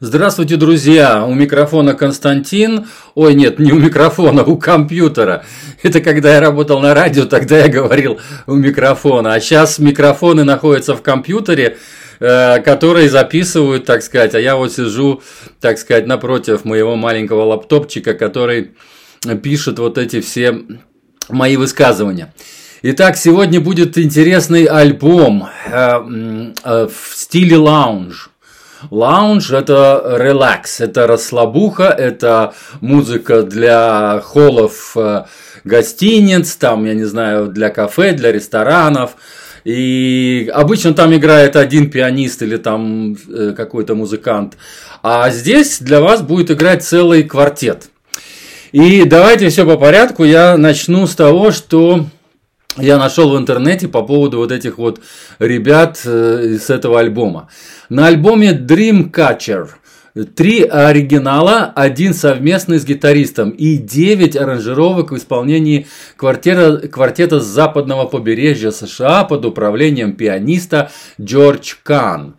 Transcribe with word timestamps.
Здравствуйте, 0.00 0.54
друзья! 0.54 1.26
У 1.26 1.34
микрофона 1.34 1.92
Константин. 1.92 2.86
Ой, 3.16 3.34
нет, 3.34 3.58
не 3.58 3.72
у 3.72 3.80
микрофона, 3.80 4.44
у 4.44 4.56
компьютера. 4.56 5.44
Это 5.82 6.00
когда 6.00 6.34
я 6.34 6.40
работал 6.40 6.78
на 6.78 6.94
радио, 6.94 7.24
тогда 7.24 7.58
я 7.58 7.66
говорил 7.66 8.20
у 8.46 8.54
микрофона. 8.54 9.34
А 9.34 9.40
сейчас 9.40 9.80
микрофоны 9.80 10.44
находятся 10.44 10.94
в 10.94 11.02
компьютере, 11.02 11.78
э, 12.20 12.60
которые 12.60 13.08
записывают, 13.08 13.86
так 13.86 14.04
сказать. 14.04 14.36
А 14.36 14.40
я 14.40 14.54
вот 14.54 14.72
сижу, 14.72 15.20
так 15.60 15.78
сказать, 15.78 16.06
напротив 16.06 16.64
моего 16.64 16.94
маленького 16.94 17.42
лаптопчика, 17.42 18.14
который 18.14 18.76
пишет 19.42 19.80
вот 19.80 19.98
эти 19.98 20.20
все 20.20 20.60
мои 21.28 21.56
высказывания. 21.56 22.32
Итак, 22.82 23.16
сегодня 23.16 23.60
будет 23.60 23.98
интересный 23.98 24.66
альбом 24.66 25.48
э, 25.66 26.52
э, 26.62 26.86
в 26.86 27.16
стиле 27.16 27.56
лаунж. 27.56 28.30
Лаунж– 28.90 29.50
это 29.52 30.16
релакс, 30.18 30.80
это 30.80 31.06
расслабуха, 31.06 31.84
это 31.84 32.54
музыка 32.80 33.42
для 33.42 34.20
холлов 34.24 34.96
э, 34.96 35.24
гостиниц, 35.64 36.56
там, 36.56 36.84
я 36.84 36.94
не 36.94 37.04
знаю, 37.04 37.48
для 37.48 37.70
кафе, 37.70 38.12
для 38.12 38.32
ресторанов. 38.32 39.16
И 39.64 40.50
обычно 40.54 40.94
там 40.94 41.14
играет 41.14 41.56
один 41.56 41.90
пианист 41.90 42.42
или 42.42 42.56
там 42.56 43.16
э, 43.28 43.52
какой-то 43.56 43.94
музыкант. 43.94 44.56
А 45.02 45.30
здесь 45.30 45.80
для 45.80 46.00
вас 46.00 46.22
будет 46.22 46.50
играть 46.50 46.84
целый 46.84 47.24
квартет. 47.24 47.90
И 48.72 49.04
давайте 49.04 49.48
все 49.48 49.64
по 49.64 49.76
порядку. 49.76 50.24
Я 50.24 50.56
начну 50.56 51.06
с 51.06 51.14
того, 51.14 51.50
что 51.50 52.06
я 52.78 52.98
нашел 52.98 53.30
в 53.30 53.38
интернете 53.38 53.88
по 53.88 54.02
поводу 54.02 54.38
вот 54.38 54.52
этих 54.52 54.78
вот 54.78 55.00
ребят 55.38 56.00
э, 56.04 56.58
с 56.58 56.70
этого 56.70 57.00
альбома. 57.00 57.48
На 57.88 58.06
альбоме 58.06 58.52
Dreamcatcher 58.52 59.68
Три 60.34 60.64
оригинала, 60.64 61.72
один 61.76 62.12
совместный 62.12 62.80
с 62.80 62.84
гитаристом 62.84 63.50
и 63.50 63.76
девять 63.76 64.36
аранжировок 64.36 65.12
в 65.12 65.16
исполнении 65.16 65.86
квартета, 66.16 66.88
квартета 66.88 67.40
с 67.40 67.46
западного 67.46 68.06
побережья 68.06 68.72
США 68.72 69.22
под 69.24 69.44
управлением 69.44 70.14
пианиста 70.14 70.90
Джордж 71.20 71.74
Кан. 71.84 72.34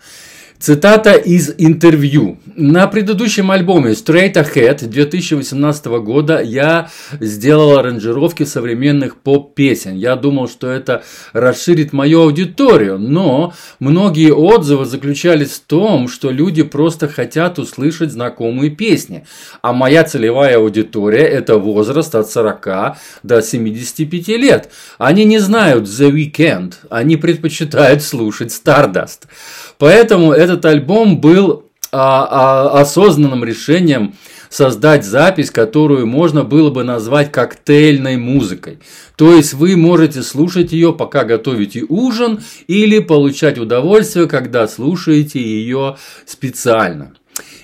Цитата 0.59 1.13
из 1.13 1.53
интервью. 1.57 2.37
На 2.61 2.87
предыдущем 2.87 3.51
альбоме 3.51 3.91
Straight 3.91 4.33
Ahead 4.33 4.85
2018 4.85 5.85
года 6.03 6.41
я 6.41 6.89
сделал 7.21 7.77
аранжировки 7.77 8.43
современных 8.43 9.15
поп-песен. 9.15 9.95
Я 9.95 10.17
думал, 10.17 10.49
что 10.49 10.69
это 10.69 11.03
расширит 11.31 11.93
мою 11.93 12.23
аудиторию, 12.23 12.99
но 12.99 13.53
многие 13.79 14.33
отзывы 14.33 14.83
заключались 14.83 15.51
в 15.51 15.61
том, 15.61 16.09
что 16.09 16.31
люди 16.31 16.63
просто 16.63 17.07
хотят 17.07 17.59
услышать 17.59 18.11
знакомые 18.11 18.71
песни. 18.71 19.25
А 19.61 19.71
моя 19.71 20.03
целевая 20.03 20.57
аудитория– 20.57 21.23
это 21.29 21.57
возраст 21.57 22.13
от 22.13 22.29
40 22.29 22.97
до 23.23 23.41
75 23.41 24.27
лет. 24.37 24.69
Они 24.97 25.23
не 25.23 25.39
знают 25.39 25.85
The 25.85 26.11
Weeknd, 26.11 26.73
они 26.89 27.15
предпочитают 27.15 28.03
слушать 28.03 28.49
Stardust. 28.49 29.29
Поэтому 29.77 30.33
этот 30.33 30.65
альбом 30.65 31.21
был 31.21 31.68
а, 31.91 32.71
а, 32.71 32.81
осознанным 32.81 33.43
решением 33.43 34.13
создать 34.49 35.05
запись, 35.05 35.51
которую 35.51 36.07
можно 36.07 36.43
было 36.43 36.69
бы 36.69 36.83
назвать 36.83 37.31
коктейльной 37.31 38.17
музыкой. 38.17 38.79
То 39.15 39.33
есть 39.33 39.53
вы 39.53 39.75
можете 39.75 40.23
слушать 40.23 40.71
ее, 40.71 40.93
пока 40.93 41.23
готовите 41.23 41.85
ужин, 41.87 42.41
или 42.67 42.99
получать 42.99 43.57
удовольствие, 43.57 44.27
когда 44.27 44.67
слушаете 44.67 45.41
ее 45.41 45.97
специально. 46.25 47.13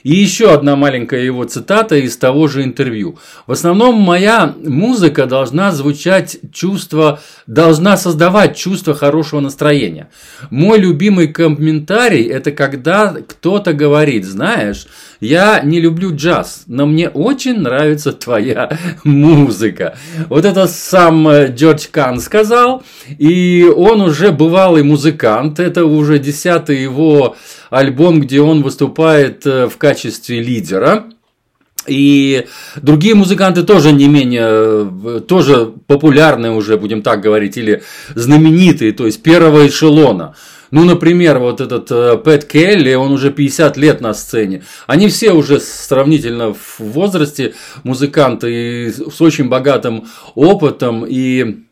И 0.04 0.16
еще 0.16 0.52
одна 0.52 0.76
маленькая 0.76 1.22
его 1.22 1.44
цитата 1.46 1.96
из 1.96 2.16
того 2.18 2.48
же 2.48 2.64
интервью. 2.64 3.18
В 3.48 3.52
основном 3.52 3.96
моя 3.96 4.54
музыка 4.64 5.26
должна 5.26 5.72
звучать 5.72 6.38
чувство, 6.54 7.20
должна 7.48 7.98
создавать 7.98 8.56
чувство 8.56 8.94
хорошего 8.94 9.40
настроения. 9.40 10.10
Мой 10.50 10.80
любимый 10.80 11.28
комментарий– 11.28 12.24
это 12.30 12.52
когда 12.52 13.16
кто-то 13.28 13.74
говорит, 13.74 14.26
знаешь, 14.26 14.88
я 15.20 15.62
не 15.62 15.80
люблю 15.80 16.16
джаз, 16.16 16.64
но 16.68 16.86
мне 16.86 17.10
очень 17.10 17.60
нравится 17.60 18.12
твоя 18.12 18.78
музыка. 19.04 19.98
Вот 20.30 20.46
это 20.46 20.68
сам 20.68 21.28
э, 21.28 21.54
Джордж 21.54 21.88
Кан 21.90 22.20
сказал, 22.20 22.84
и 23.18 23.66
он 23.76 24.02
уже 24.02 24.32
бывалый 24.32 24.84
музыкант, 24.84 25.60
это 25.60 25.86
уже 25.86 26.20
десятый 26.20 26.82
его 26.82 27.36
альбом, 27.76 28.22
где 28.22 28.42
он 28.42 28.64
выступает 28.64 29.46
э, 29.46 29.68
в 29.68 29.78
качестве 29.78 30.42
лидера. 30.42 31.06
И 31.88 32.46
другие 32.82 33.16
музыканты 33.16 33.64
тоже 33.64 33.92
не 33.92 34.08
менее, 34.08 34.48
э, 34.48 35.20
тоже 35.28 35.74
популярные 35.88 36.52
уже, 36.52 36.78
будем 36.78 37.02
так 37.02 37.22
говорить, 37.22 37.58
или 37.58 37.84
знаменитые, 38.16 38.94
то 38.94 39.06
есть 39.06 39.22
первого 39.22 39.68
эшелона. 39.68 40.36
Ну, 40.72 40.84
например, 40.84 41.40
вот 41.40 41.62
этот 41.62 41.92
э, 41.92 42.18
Пэт 42.18 42.46
Келли, 42.46 42.94
он 42.96 43.12
уже 43.12 43.30
50 43.32 43.78
лет 43.78 44.02
на 44.02 44.14
сцене. 44.14 44.64
Они 44.88 45.08
все 45.10 45.34
уже 45.34 45.60
сравнительно 45.60 46.54
в 46.54 46.80
возрасте 46.80 47.54
музыканты 47.84 48.88
и 48.88 48.92
с 48.92 49.22
очень 49.22 49.50
богатым 49.50 50.06
опытом 50.34 51.06
и 51.08 51.65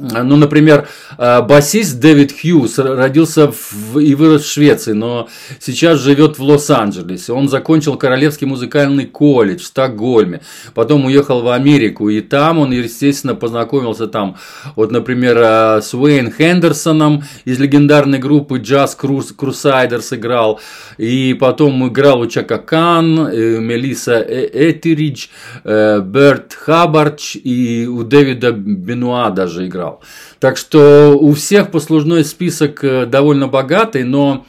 ну, 0.00 0.36
например, 0.36 0.88
э, 1.16 1.42
басист 1.42 1.98
Дэвид 1.98 2.32
Хьюз 2.32 2.78
родился 2.78 3.50
в, 3.50 3.98
и 3.98 4.14
вырос 4.14 4.44
в 4.44 4.52
Швеции, 4.52 4.92
но 4.92 5.28
сейчас 5.60 6.00
живет 6.00 6.38
в 6.38 6.42
Лос-Анджелесе. 6.42 7.32
Он 7.32 7.48
закончил 7.48 7.96
Королевский 7.96 8.46
музыкальный 8.46 9.06
колледж 9.06 9.62
в 9.62 9.66
Стокгольме, 9.66 10.40
потом 10.74 11.06
уехал 11.06 11.42
в 11.42 11.48
Америку, 11.48 12.08
и 12.08 12.20
там 12.20 12.58
он, 12.58 12.70
естественно, 12.72 13.34
познакомился 13.34 14.06
там, 14.06 14.36
вот, 14.76 14.90
например, 14.90 15.38
э, 15.38 15.82
с 15.82 15.94
Уэйн 15.94 16.32
Хендерсоном 16.32 17.24
из 17.44 17.58
легендарной 17.58 18.18
группы 18.18 18.58
Jazz 18.58 18.96
Crusaders 18.98 20.16
играл, 20.16 20.60
и 20.96 21.36
потом 21.38 21.88
играл 21.88 22.20
у 22.20 22.26
Чака 22.26 22.58
Кан, 22.58 23.28
э, 23.28 23.58
Мелисса 23.58 24.20
Этеридж, 24.20 25.28
Берт 25.64 26.54
Хаббардч 26.54 27.36
и 27.36 27.86
у 27.86 28.02
Дэвида 28.02 28.52
Бенуа 28.52 29.30
даже 29.30 29.66
играл 29.66 29.87
играл. 29.88 30.00
Так 30.38 30.56
что 30.56 31.16
у 31.18 31.32
всех 31.32 31.70
послужной 31.70 32.24
список 32.24 32.84
э, 32.84 33.06
довольно 33.06 33.48
богатый, 33.48 34.04
но 34.04 34.46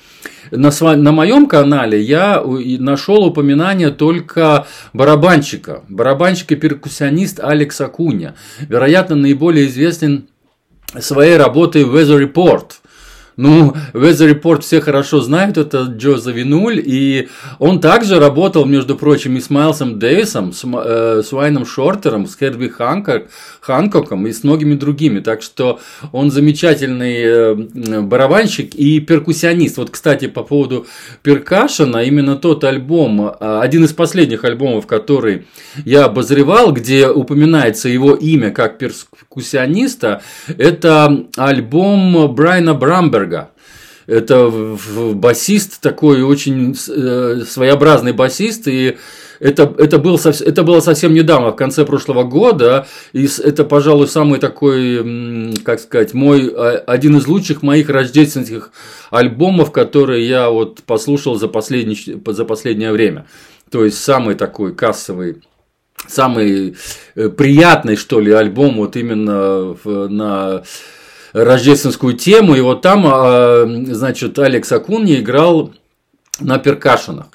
на, 0.51 0.67
сва- 0.67 0.95
на 0.95 1.11
моем 1.11 1.47
канале 1.47 2.01
я 2.01 2.43
нашел 2.43 3.25
упоминание 3.25 3.89
только 3.89 4.67
барабанщика. 4.93 5.83
Барабанщик 5.89 6.51
и 6.51 6.55
перкуссионист 6.55 7.39
Алекс 7.39 7.79
Акуня. 7.81 8.35
Вероятно, 8.59 9.15
наиболее 9.15 9.67
известен 9.67 10.27
своей 10.99 11.37
работой 11.37 11.83
Weather 11.83 12.31
Report– 12.31 12.71
ну, 13.39 13.73
Weather 13.93 14.33
Report 14.33 14.59
все 14.59 14.81
хорошо 14.81 15.21
знают, 15.21 15.57
это 15.57 15.83
Джо 15.83 16.17
Завинуль, 16.17 16.83
и 16.85 17.29
он 17.57 17.79
также 17.79 18.19
работал, 18.19 18.65
между 18.65 18.97
прочим, 18.97 19.37
и 19.37 19.39
с 19.39 19.49
Майлсом 19.49 19.97
Дэвисом, 19.97 20.51
с, 20.51 20.65
э, 20.65 21.21
с 21.25 21.31
Уайном 21.31 21.65
Шортером, 21.65 22.27
с 22.27 22.35
Херби 22.37 22.67
Ханкок, 22.67 23.29
Ханкоком 23.61 24.27
и 24.27 24.33
с 24.33 24.43
многими 24.43 24.75
другими. 24.75 25.21
Так 25.21 25.41
что 25.41 25.79
он 26.11 26.31
замечательный 26.31 27.21
э, 27.23 28.01
барабанщик 28.01 28.75
и 28.75 28.99
перкуссионист. 28.99 29.77
Вот, 29.77 29.89
кстати, 29.89 30.27
по 30.27 30.43
поводу 30.43 30.85
перкашена, 31.23 32.03
именно 32.03 32.35
тот 32.35 32.65
альбом, 32.65 33.21
э, 33.39 33.59
один 33.61 33.85
из 33.85 33.93
последних 33.93 34.43
альбомов, 34.43 34.85
который 34.85 35.47
я 35.85 36.05
обозревал, 36.05 36.73
где 36.73 37.07
упоминается 37.07 37.87
его 37.87 38.15
имя 38.15 38.51
как 38.51 38.77
перкуссиониста, 38.77 40.21
это 40.57 41.25
альбом 41.37 42.35
Брайана 42.35 42.73
Брамберга 42.73 43.28
Вайнберга. 43.29 43.51
Это 44.07 44.51
басист 45.13 45.81
такой 45.81 46.23
очень 46.23 46.75
э, 46.87 47.41
своеобразный 47.47 48.11
басист, 48.11 48.67
и 48.67 48.97
это, 49.39 49.71
это, 49.77 49.99
был, 49.99 50.17
это 50.17 50.63
было 50.63 50.79
совсем 50.79 51.13
недавно, 51.13 51.51
в 51.51 51.55
конце 51.55 51.85
прошлого 51.85 52.23
года, 52.23 52.87
и 53.13 53.29
это, 53.43 53.63
пожалуй, 53.63 54.07
самый 54.07 54.39
такой, 54.39 55.53
как 55.63 55.79
сказать, 55.79 56.15
мой, 56.15 56.51
а, 56.53 56.83
один 56.87 57.17
из 57.17 57.27
лучших 57.27 57.61
моих 57.61 57.89
рождественских 57.89 58.71
альбомов, 59.11 59.71
которые 59.71 60.27
я 60.27 60.49
вот 60.49 60.81
послушал 60.83 61.35
за, 61.35 61.47
последний, 61.47 62.19
за 62.25 62.45
последнее 62.45 62.91
время. 62.91 63.27
То 63.69 63.85
есть, 63.85 63.99
самый 63.99 64.33
такой 64.33 64.73
кассовый 64.73 65.43
самый 66.07 66.75
э, 67.15 67.29
приятный, 67.29 67.95
что 67.95 68.19
ли, 68.21 68.31
альбом 68.31 68.77
вот 68.77 68.95
именно 68.95 69.75
на 69.85 70.63
рождественскую 71.33 72.13
тему, 72.13 72.55
и 72.55 72.61
вот 72.61 72.81
там, 72.81 73.03
а, 73.05 73.65
значит, 73.87 74.37
Алекс 74.39 74.71
Акунья 74.71 75.19
играл 75.19 75.73
на 76.39 76.57
перкашенах. 76.57 77.27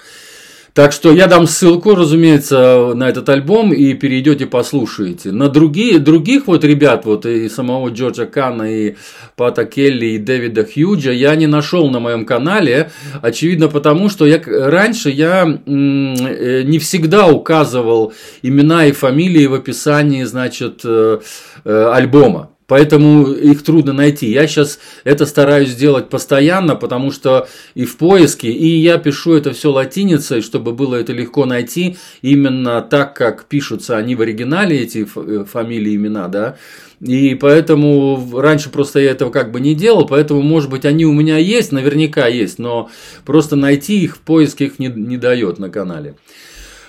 Так 0.74 0.90
что 0.90 1.12
я 1.12 1.28
дам 1.28 1.46
ссылку, 1.46 1.94
разумеется, 1.94 2.94
на 2.96 3.08
этот 3.08 3.28
альбом 3.28 3.72
и 3.72 3.94
перейдете 3.94 4.46
послушаете. 4.46 5.30
На 5.30 5.48
другие, 5.48 6.00
других 6.00 6.48
вот 6.48 6.64
ребят, 6.64 7.04
вот 7.04 7.26
и 7.26 7.48
самого 7.48 7.90
Джорджа 7.90 8.26
Кана, 8.26 8.64
и 8.64 8.96
Пата 9.36 9.66
Келли, 9.66 10.06
и 10.06 10.18
Дэвида 10.18 10.64
Хьюджа 10.64 11.12
я 11.12 11.36
не 11.36 11.46
нашел 11.46 11.90
на 11.90 12.00
моем 12.00 12.26
канале. 12.26 12.90
Очевидно 13.22 13.68
потому, 13.68 14.08
что 14.08 14.26
я, 14.26 14.42
раньше 14.44 15.10
я 15.10 15.44
э, 15.46 15.52
не 15.64 16.78
всегда 16.80 17.28
указывал 17.28 18.12
имена 18.42 18.86
и 18.86 18.90
фамилии 18.90 19.46
в 19.46 19.54
описании, 19.54 20.24
значит, 20.24 20.80
э, 20.82 21.20
э, 21.64 21.90
альбома. 21.94 22.50
Поэтому 22.66 23.26
их 23.26 23.62
трудно 23.62 23.92
найти. 23.92 24.30
Я 24.30 24.46
сейчас 24.46 24.78
это 25.04 25.26
стараюсь 25.26 25.68
сделать 25.68 26.08
постоянно, 26.08 26.76
потому 26.76 27.10
что 27.10 27.46
и 27.74 27.84
в 27.84 27.98
поиске, 27.98 28.50
и 28.50 28.78
я 28.78 28.96
пишу 28.96 29.34
это 29.34 29.52
все 29.52 29.70
латиницей, 29.70 30.40
чтобы 30.40 30.72
было 30.72 30.96
это 30.96 31.12
легко 31.12 31.44
найти, 31.44 31.98
именно 32.22 32.80
так, 32.80 33.14
как 33.14 33.44
пишутся 33.46 33.98
они 33.98 34.14
в 34.14 34.22
оригинале, 34.22 34.80
эти 34.80 35.06
э, 35.14 35.44
фамилии, 35.44 35.94
имена, 35.94 36.28
да. 36.28 36.56
И 37.00 37.34
поэтому 37.34 38.30
раньше 38.40 38.70
просто 38.70 39.00
я 39.00 39.10
этого 39.10 39.30
как 39.30 39.52
бы 39.52 39.60
не 39.60 39.74
делал, 39.74 40.06
поэтому, 40.06 40.40
может 40.40 40.70
быть, 40.70 40.86
они 40.86 41.04
у 41.04 41.12
меня 41.12 41.36
есть, 41.36 41.70
наверняка 41.70 42.28
есть, 42.28 42.58
но 42.58 42.88
просто 43.26 43.56
найти 43.56 44.00
их 44.00 44.16
в 44.16 44.20
поиске 44.20 44.66
их 44.66 44.78
не, 44.78 44.86
не 44.86 45.18
дает 45.18 45.58
на 45.58 45.68
канале. 45.68 46.14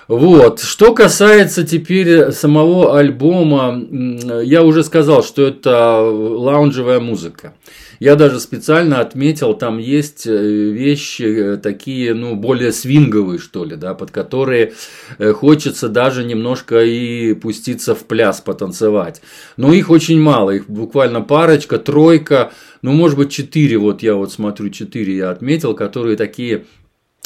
Вот. 0.07 0.61
Что 0.61 0.93
касается 0.93 1.65
теперь 1.65 2.31
самого 2.31 2.99
альбома, 2.99 3.83
я 4.43 4.63
уже 4.63 4.83
сказал, 4.83 5.23
что 5.23 5.43
это 5.47 5.99
лаунжевая 6.01 6.99
музыка. 6.99 7.53
Я 7.99 8.15
даже 8.15 8.39
специально 8.39 8.99
отметил, 8.99 9.53
там 9.53 9.77
есть 9.77 10.27
э, 10.27 10.31
вещи 10.31 11.23
э, 11.23 11.57
такие, 11.57 12.13
ну, 12.13 12.35
более 12.35 12.73
свинговые, 12.73 13.39
что 13.39 13.63
ли, 13.63 13.77
да, 13.77 13.93
под 13.93 14.11
которые 14.11 14.73
э, 15.17 15.31
хочется 15.31 15.87
даже 15.87 16.25
немножко 16.25 16.83
и 16.83 17.33
пуститься 17.33 17.95
в 17.95 18.03
пляс, 18.05 18.41
потанцевать. 18.41 19.21
Но 19.55 19.73
их 19.73 19.89
очень 19.89 20.19
мало, 20.19 20.51
их 20.51 20.69
буквально 20.69 21.21
парочка, 21.21 21.77
тройка, 21.77 22.51
ну, 22.81 22.91
может 22.91 23.17
быть, 23.17 23.31
четыре, 23.31 23.77
вот 23.77 24.03
я 24.03 24.15
вот 24.15 24.31
смотрю, 24.31 24.69
четыре 24.69 25.15
я 25.15 25.29
отметил, 25.29 25.73
которые 25.73 26.17
такие 26.17 26.65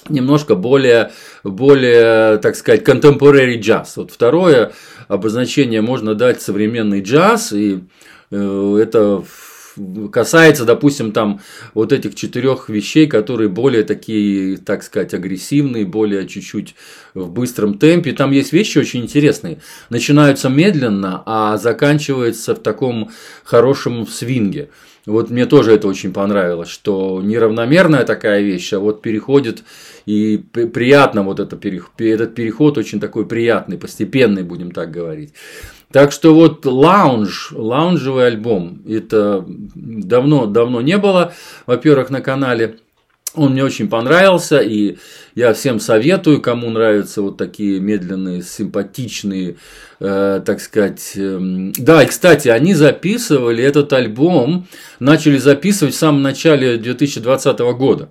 немножко 0.08 0.56
более, 0.56 1.12
более, 1.44 2.38
так 2.38 2.56
сказать, 2.56 2.88
contemporary 2.88 3.60
jazz. 3.60 3.90
Вот 3.96 4.12
второе 4.12 4.72
обозначение 5.08 5.82
можно 5.82 6.16
дать 6.16 6.42
современный 6.42 7.02
джаз, 7.02 7.52
и 7.54 7.80
э, 8.32 8.80
это 8.82 9.24
касается, 10.12 10.66
допустим, 10.66 11.12
там 11.12 11.42
вот 11.74 11.94
этих 11.94 12.16
четырех 12.16 12.70
вещей, 12.70 13.08
которые 13.08 13.50
более 13.50 13.84
такие, 13.84 14.58
так 14.58 14.84
сказать, 14.84 15.14
агрессивные, 15.14 15.86
более 15.86 16.28
чуть-чуть 16.28 16.76
в 17.14 17.30
быстром 17.30 17.78
темпе. 17.78 18.12
Там 18.14 18.32
есть 18.32 18.54
вещи 18.54 18.78
очень 18.78 19.04
интересные. 19.04 19.60
Начинаются 19.90 20.50
медленно, 20.50 21.24
а 21.26 21.58
заканчиваются 21.58 22.56
в 22.56 22.60
таком 22.60 23.12
хорошем 23.44 24.08
свинге. 24.08 24.70
Вот 25.06 25.30
мне 25.30 25.46
тоже 25.46 25.74
это 25.74 25.88
очень 25.88 26.14
понравилось, 26.14 26.70
что 26.70 27.22
неравномерная 27.22 28.04
такая 28.04 28.42
вещь, 28.42 28.74
а 28.74 28.80
вот 28.80 29.02
переходит 29.02 29.64
и 30.06 30.38
приятно 30.38 31.24
вот 31.24 31.40
это, 31.40 31.56
этот 31.56 32.36
переход 32.36 32.78
очень 32.78 33.00
такой 33.00 33.26
приятный, 33.26 33.78
постепенный, 33.78 34.44
будем 34.44 34.72
так 34.72 34.92
говорить. 34.92 35.34
Так 35.92 36.12
что 36.12 36.36
вот 36.36 36.66
лаунж, 36.66 37.52
лаунжевый 37.52 38.28
альбом, 38.28 38.84
это 38.88 39.44
давно, 39.48 40.46
давно 40.46 40.82
не 40.82 40.98
было, 40.98 41.34
во-первых, 41.66 42.12
на 42.12 42.22
канале. 42.22 42.78
Он 43.40 43.54
мне 43.54 43.64
очень 43.64 43.88
понравился, 43.88 44.60
и 44.60 44.98
я 45.34 45.54
всем 45.54 45.80
советую, 45.80 46.42
кому 46.42 46.70
нравятся 46.70 47.22
вот 47.22 47.38
такие 47.38 47.80
медленные, 47.80 48.44
симпатичные, 48.44 49.56
э, 50.02 50.42
так 50.46 50.60
сказать. 50.60 51.14
Э, 51.16 51.40
да, 51.78 52.04
и, 52.04 52.08
кстати, 52.08 52.50
они 52.50 52.74
записывали 52.74 53.64
этот 53.64 53.94
альбом, 53.94 54.68
начали 55.00 55.38
записывать 55.38 55.94
в 55.94 55.98
самом 55.98 56.22
начале 56.22 56.76
2020 56.76 57.60
года. 57.60 58.10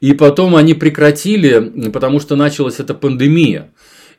И 0.00 0.12
потом 0.12 0.54
они 0.54 0.74
прекратили, 0.74 1.88
потому 1.90 2.20
что 2.20 2.36
началась 2.36 2.78
эта 2.78 2.92
пандемия. 2.92 3.70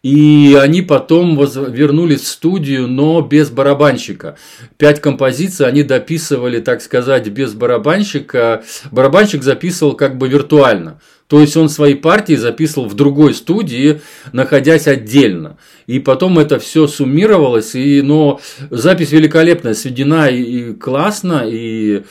И 0.01 0.57
они 0.59 0.81
потом 0.81 1.37
вернулись 1.37 2.21
в 2.21 2.27
студию, 2.27 2.87
но 2.87 3.21
без 3.21 3.49
барабанщика. 3.49 4.37
Пять 4.77 5.01
композиций 5.01 5.67
они 5.67 5.83
дописывали, 5.83 6.59
так 6.61 6.81
сказать, 6.81 7.27
без 7.27 7.53
барабанщика. 7.53 8.63
Барабанщик 8.91 9.43
записывал 9.43 9.93
как 9.93 10.17
бы 10.17 10.29
виртуально. 10.29 11.01
То 11.27 11.41
есть 11.41 11.55
он 11.57 11.69
свои 11.69 11.93
партии 11.93 12.33
записывал 12.33 12.87
в 12.87 12.95
другой 12.95 13.35
студии, 13.35 14.01
находясь 14.31 14.87
отдельно. 14.87 15.57
И 15.85 15.99
потом 15.99 16.39
это 16.39 16.59
все 16.59 16.87
суммировалось. 16.87 17.75
И, 17.75 18.01
но 18.01 18.39
запись 18.71 19.11
великолепная, 19.11 19.75
сведена 19.75 20.29
и 20.29 20.73
классно, 20.73 21.43
и 21.45 22.03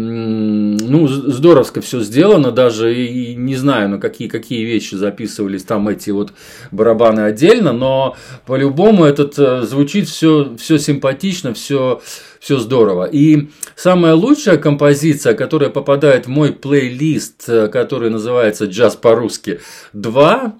ну, 0.00 1.08
здоровско 1.08 1.80
все 1.80 1.98
сделано, 2.00 2.52
даже 2.52 2.94
и 2.94 3.34
не 3.34 3.56
знаю, 3.56 3.88
на 3.88 3.98
какие, 3.98 4.28
какие 4.28 4.64
вещи 4.64 4.94
записывались 4.94 5.64
там 5.64 5.88
эти 5.88 6.10
вот 6.10 6.32
барабаны 6.70 7.22
отдельно, 7.22 7.72
но 7.72 8.16
по-любому 8.46 9.04
этот 9.04 9.36
э, 9.40 9.62
звучит 9.62 10.08
все, 10.08 10.54
все 10.56 10.78
симпатично, 10.78 11.52
все, 11.52 12.00
все 12.38 12.58
здорово. 12.58 13.06
И 13.06 13.48
самая 13.74 14.14
лучшая 14.14 14.56
композиция, 14.56 15.34
которая 15.34 15.70
попадает 15.70 16.26
в 16.26 16.28
мой 16.28 16.52
плейлист, 16.52 17.48
э, 17.48 17.66
который 17.66 18.08
называется 18.08 18.66
«Джаз 18.66 18.94
по-русски 18.94 19.60
2», 19.94 20.52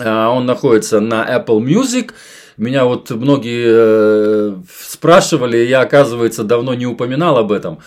э, 0.00 0.26
он 0.26 0.46
находится 0.46 0.98
на 0.98 1.24
Apple 1.24 1.60
Music, 1.60 2.10
меня 2.56 2.86
вот 2.86 3.10
многие 3.10 4.60
спрашивали, 4.68 5.58
я, 5.58 5.82
оказывается, 5.82 6.42
давно 6.42 6.74
не 6.74 6.86
упоминал 6.86 7.38
об 7.38 7.52
этом. 7.52 7.78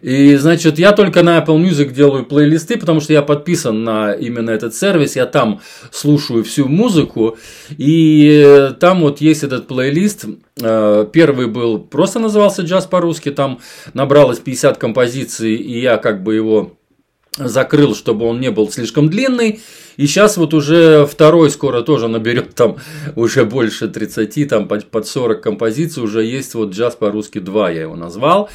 И, 0.00 0.36
значит, 0.36 0.78
я 0.78 0.92
только 0.92 1.22
на 1.22 1.38
Apple 1.38 1.58
Music 1.58 1.92
делаю 1.92 2.24
плейлисты, 2.24 2.78
потому 2.78 3.00
что 3.00 3.12
я 3.12 3.22
подписан 3.22 3.84
на 3.84 4.12
именно 4.12 4.50
этот 4.50 4.74
сервис, 4.74 5.16
я 5.16 5.26
там 5.26 5.60
слушаю 5.90 6.44
всю 6.44 6.68
музыку, 6.68 7.36
и 7.70 8.70
там 8.80 9.00
вот 9.00 9.20
есть 9.20 9.42
этот 9.42 9.66
плейлист, 9.66 10.26
э, 10.60 11.06
первый 11.12 11.46
был, 11.46 11.78
просто 11.78 12.18
назывался 12.18 12.62
«Джаз 12.62 12.86
по-русски», 12.86 13.30
там 13.30 13.60
набралось 13.94 14.38
50 14.38 14.78
композиций, 14.78 15.54
и 15.54 15.80
я 15.80 15.96
как 15.96 16.22
бы 16.22 16.34
его 16.34 16.78
закрыл, 17.38 17.94
чтобы 17.94 18.26
он 18.26 18.40
не 18.40 18.50
был 18.50 18.70
слишком 18.70 19.08
длинный. 19.08 19.60
И 19.96 20.06
сейчас 20.06 20.36
вот 20.36 20.54
уже 20.54 21.06
второй 21.06 21.50
скоро 21.50 21.82
тоже 21.82 22.08
наберет 22.08 22.54
там 22.54 22.78
уже 23.16 23.44
больше 23.44 23.88
30, 23.88 24.48
там 24.48 24.68
под 24.68 25.06
40 25.06 25.40
композиций. 25.40 26.02
Уже 26.02 26.24
есть 26.24 26.54
вот 26.54 26.70
джаз 26.70 26.96
по-русски 26.96 27.38
2, 27.38 27.70
я 27.70 27.82
его 27.82 27.96
назвал. 27.96 28.48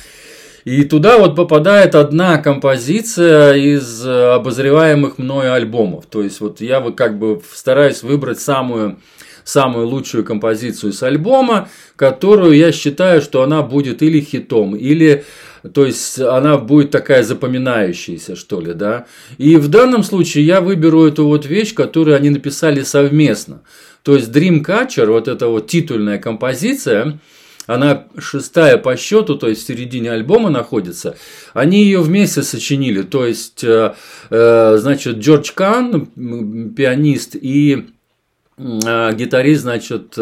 И 0.65 0.83
туда 0.86 1.18
вот 1.18 1.36
попадает 1.36 1.94
одна 1.94 2.38
композиция 2.38 3.54
из 3.54 4.06
э, 4.06 4.33
обозреваемых 4.33 5.18
мною 5.18 5.54
альбомов. 5.54 6.06
То 6.06 6.21
есть 6.21 6.39
вот 6.39 6.62
я 6.62 6.80
вот 6.80 6.95
как 6.95 7.19
бы 7.19 7.42
стараюсь 7.54 8.04
выбрать 8.04 8.39
самую 8.39 9.00
самую 9.43 9.88
лучшую 9.88 10.24
композицию 10.24 10.93
с 10.93 11.03
альбома, 11.03 11.70
которую 11.98 12.55
я 12.55 12.72
считаю, 12.72 13.22
что 13.22 13.43
она 13.43 13.62
будет 13.62 14.01
или 14.01 14.22
хитом, 14.22 14.74
или 14.74 15.25
то 15.74 15.86
есть 15.86 16.20
она 16.20 16.58
будет 16.58 16.91
такая 16.91 17.24
запоминающаяся, 17.24 18.36
что 18.36 18.60
ли, 18.60 18.74
да. 18.74 19.05
И 19.38 19.55
в 19.55 19.70
данном 19.70 20.03
случае 20.03 20.46
я 20.46 20.62
выберу 20.62 21.05
эту 21.05 21.25
вот 21.25 21.46
вещь, 21.46 21.74
которую 21.74 22.17
они 22.17 22.29
написали 22.29 22.82
совместно. 22.84 23.62
То 24.03 24.15
есть 24.15 24.29
Dreamcatcher, 24.29 25.05
вот 25.05 25.29
эта 25.29 25.48
вот 25.48 25.67
титульная 25.67 26.17
композиция, 26.17 27.20
она 27.67 28.08
шестая 28.17 28.77
по 28.77 28.96
счету, 28.98 29.36
то 29.36 29.48
есть 29.48 29.63
в 29.63 29.67
середине 29.67 30.12
альбома 30.12 30.50
находится. 30.50 31.15
Они 31.53 31.84
ее 31.84 32.01
вместе 32.01 32.43
сочинили, 32.43 33.03
то 33.03 33.25
есть, 33.25 33.63
э, 33.63 33.93
э, 34.29 34.77
значит, 34.77 35.17
Джордж 35.17 35.51
Кан, 35.53 36.08
пианист, 36.75 37.36
и 37.36 37.88
э, 38.58 39.13
гитарист, 39.13 39.62
значит, 39.62 40.17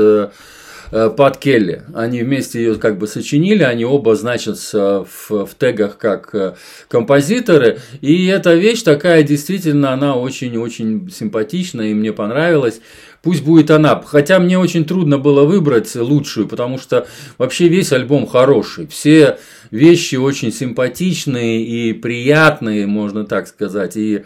Пат 0.91 1.37
Келли. 1.37 1.83
Они 1.93 2.21
вместе 2.21 2.59
ее 2.59 2.75
как 2.75 2.97
бы 2.97 3.07
сочинили, 3.07 3.63
они 3.63 3.85
оба 3.85 4.15
значатся 4.15 5.05
в, 5.05 5.45
в 5.45 5.55
тегах 5.57 5.97
как 5.97 6.57
композиторы. 6.87 7.79
И 8.01 8.25
эта 8.27 8.53
вещь 8.53 8.83
такая 8.83 9.23
действительно, 9.23 9.93
она 9.93 10.15
очень-очень 10.15 11.09
симпатичная 11.09 11.87
и 11.87 11.93
мне 11.93 12.11
понравилась 12.11 12.81
пусть 13.21 13.43
будет 13.43 13.71
она. 13.71 14.01
Хотя 14.05 14.39
мне 14.39 14.57
очень 14.57 14.85
трудно 14.85 15.17
было 15.17 15.45
выбрать 15.45 15.93
лучшую, 15.95 16.47
потому 16.47 16.77
что 16.77 17.07
вообще 17.37 17.67
весь 17.67 17.91
альбом 17.91 18.27
хороший. 18.27 18.87
Все 18.87 19.37
вещи 19.69 20.15
очень 20.15 20.51
симпатичные 20.51 21.63
и 21.63 21.93
приятные, 21.93 22.87
можно 22.87 23.25
так 23.25 23.47
сказать. 23.47 23.95
И, 23.95 24.23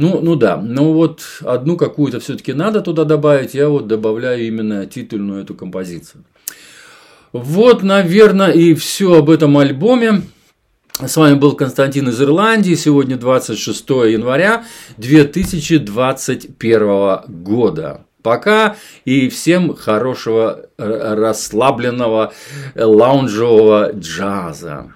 ну, 0.00 0.20
ну 0.20 0.36
да, 0.36 0.56
но 0.56 0.92
вот 0.92 1.24
одну 1.40 1.76
какую-то 1.76 2.20
все-таки 2.20 2.52
надо 2.52 2.82
туда 2.82 3.02
добавить, 3.02 3.54
я 3.54 3.68
вот 3.68 3.88
добавляю 3.88 4.46
именно 4.46 4.86
титульную 4.86 5.42
эту 5.42 5.56
композицию. 5.56 6.22
Вот, 7.32 7.82
наверное, 7.82 8.52
и 8.52 8.74
все 8.74 9.14
об 9.14 9.28
этом 9.28 9.58
альбоме. 9.58 10.22
С 11.04 11.16
вами 11.16 11.34
был 11.34 11.56
Константин 11.56 12.10
из 12.10 12.22
Ирландии. 12.22 12.74
Сегодня 12.74 13.16
26 13.16 13.88
января 13.88 14.66
2021 14.98 17.42
года. 17.42 18.02
Пока 18.22 18.76
и 19.04 19.28
всем 19.28 19.74
хорошего 19.74 20.66
э, 20.78 21.14
расслабленного 21.14 22.32
э, 22.76 22.84
лаунжевого 22.84 23.90
джаза. 23.94 24.92